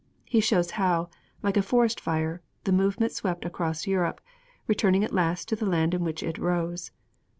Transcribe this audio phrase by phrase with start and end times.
[0.25, 1.11] He shows how,
[1.43, 4.19] like a forest fire, the movement swept across Europe,
[4.65, 6.89] returning at last to the land in which it rose.